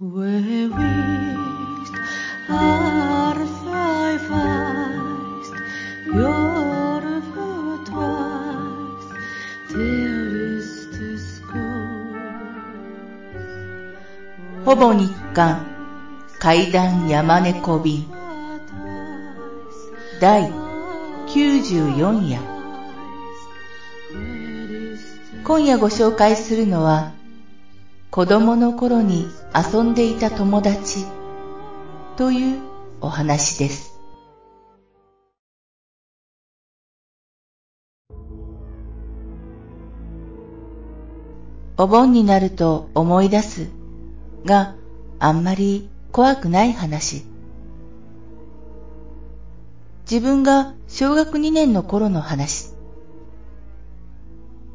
[0.00, 1.94] Where wished
[2.48, 5.54] are thy feist,
[6.06, 9.08] your foot twice,
[9.70, 12.14] there is the school.
[14.64, 15.66] ほぼ日刊
[16.38, 18.06] 階段山猫便
[20.20, 20.48] 第
[21.26, 22.38] 94夜
[25.42, 27.17] 今夜ご紹介するのは
[28.10, 31.04] 子供の頃に遊んでいた友達
[32.16, 32.60] という
[33.02, 34.00] お話です。
[41.76, 43.68] お盆になると思い出す
[44.44, 44.74] が
[45.20, 47.24] あんまり怖くない話。
[50.10, 52.72] 自分が小学2年の頃の話。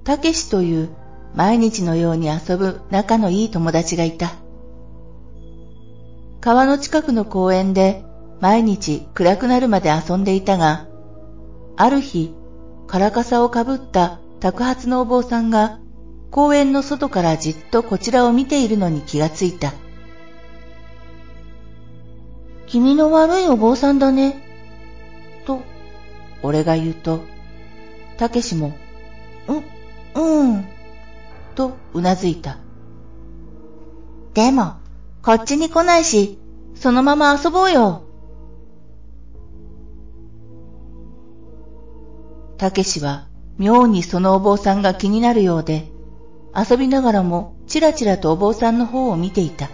[0.04, 0.90] たけしという
[1.36, 4.34] 毎日のように遊ぶ仲のいい友達がいた。
[6.42, 8.04] 川の近くの公園で
[8.42, 10.88] 毎日暗くなるまで遊んでいたが、
[11.78, 12.36] ある日、
[12.88, 15.80] カラカサをかぶった宅発のお坊さんが
[16.30, 19.74] 公園の外からじっとこちらを見ているのに気がついた。
[22.68, 24.42] 君の悪いお坊さんだね。
[25.46, 25.62] と、
[26.42, 27.22] 俺が言うと、
[28.18, 28.74] たけしも、
[31.54, 32.58] とうなずいた。
[34.34, 34.74] でも、
[35.22, 36.40] こっちに来ないし、
[36.76, 38.04] そのまま遊ぼうよ。
[42.58, 45.92] たけしは妙にそのお坊さんが気になるようで、
[46.56, 49.70] 遊びながらもちらちらとお坊さんの方を見ていた。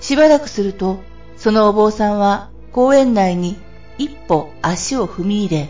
[0.00, 0.98] しばらくすると、
[1.36, 3.56] そのお坊さんは公園内に
[3.98, 5.68] 一歩足を踏み入れ、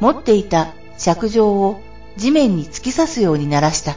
[0.00, 1.80] 持っていた尺状を
[2.18, 3.92] 地面に突き刺すように鳴らした。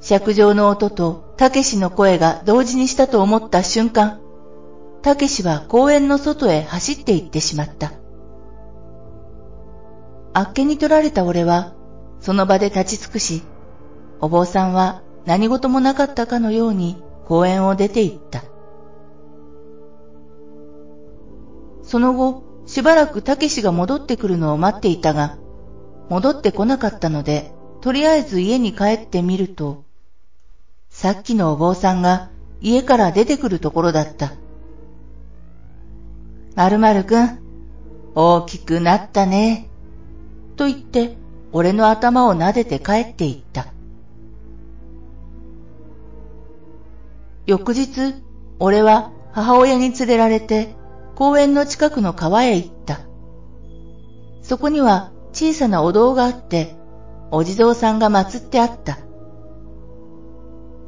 [0.00, 4.20] 尺状の音とたけしの声が同時にしたと思った瞬間、
[5.00, 7.92] たけしは公園の外へ走って行ってしまった。
[10.34, 11.72] あっけに取られた俺は、
[12.20, 13.42] その場で立ち尽くし、
[14.20, 18.42] お坊さんは何事もなかったかのように公園を出て行った。
[21.82, 25.38] その後、しばらくたけしが戻ってくるのを待っていたが、
[26.08, 29.84] 戻ってこなかったので、とりあえず家に帰ってみると、
[30.88, 32.30] さっきのお坊さんが
[32.60, 34.32] 家から出てくるところだった。
[36.54, 37.38] まるまるくん、
[38.14, 39.68] 大きくなったね。
[40.56, 41.16] と言って、
[41.52, 43.66] 俺の頭を撫でて帰っていった。
[47.46, 48.14] 翌日、
[48.58, 50.74] 俺は母親に連れられて
[51.14, 53.00] 公園の近くの川へ行った。
[54.42, 56.74] そこには小さなお堂があって、
[57.30, 58.98] お地蔵さんが祀ってあった。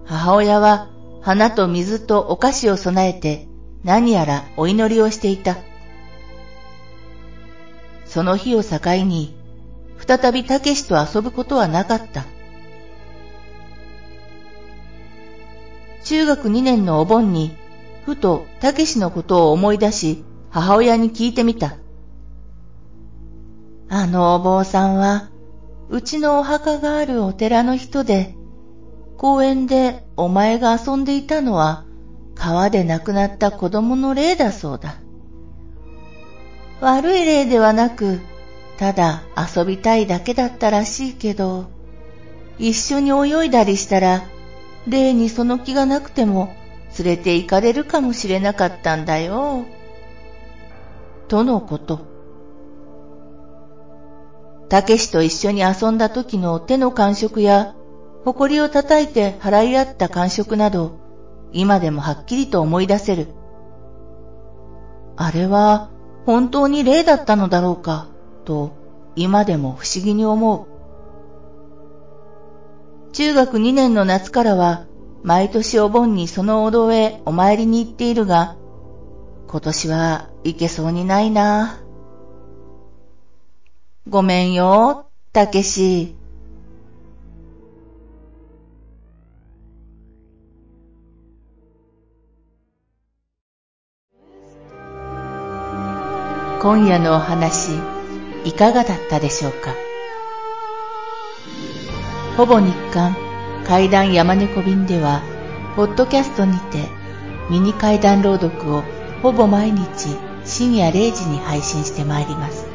[0.04, 0.88] 母親は
[1.20, 3.48] 花と水とお菓子を備えて
[3.82, 5.56] 何やらお祈りをしていた。
[8.04, 9.36] その日を境に、
[9.98, 12.24] 再びたけしと遊ぶことはなかった。
[16.04, 17.56] 中学2年のお盆に、
[18.06, 21.76] ふとたけしのことを思い出し、母親に聞いてみた。
[23.88, 25.28] あのお坊さんは、
[25.88, 28.36] うちのお墓があるお寺の人で、
[29.18, 31.84] 公園でお前が遊んでいたのは、
[32.36, 35.00] 川で亡くなった子供の霊だそうだ。
[36.80, 38.20] 悪い霊ではなく、
[38.78, 41.66] ただ遊びたいだけだったらしいけど、
[42.60, 44.22] 一緒に泳いだりしたら
[44.86, 46.54] 例にその気がなくても
[46.98, 49.64] 連れて行かれるかもしれなかったんだよ。
[51.28, 52.00] とのこと。
[54.68, 57.74] たけしと一緒に遊んだ時の手の感触や、
[58.24, 60.98] 埃を叩いて払い合った感触など、
[61.52, 63.28] 今でもはっきりと思い出せる。
[65.16, 65.90] あれは
[66.26, 68.08] 本当に霊だったのだろうか、
[68.44, 68.72] と
[69.14, 70.66] 今でも不思議に思う。
[73.12, 74.86] 中学2年の夏からは、
[75.26, 78.54] 毎年お盆にそのお堂へお参りに行っているが、
[79.48, 81.80] 今年は行けそうにないな。
[84.08, 86.14] ごめんよ、たけし。
[96.62, 97.72] 今夜のお話、
[98.44, 99.74] いかがだったでしょうか？
[102.36, 103.25] ほぼ日刊
[103.66, 105.22] 階段山猫便では、
[105.74, 106.84] ポッドキャストにて
[107.50, 108.84] ミニ階段朗読を
[109.22, 112.68] ほぼ毎日深夜0時に配信してまいります。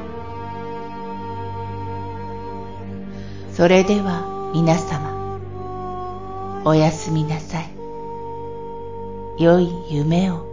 [3.54, 5.40] それでは皆様、
[6.66, 7.70] おやすみなさい。
[9.42, 10.51] 良い夢を。